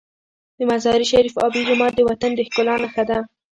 [0.57, 3.19] د مزار شریف آبي جومات د وطن د ښکلا نښه ده.